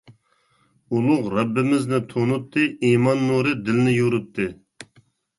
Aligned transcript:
ئۇلۇغ 0.99 1.25
رەببىمىزنى 1.33 1.99
تونۇتتى، 2.13 2.63
ئىمان 2.87 3.21
نۇرى 3.27 3.53
دىلنى 3.69 3.93
يورۇتتى. 3.97 4.49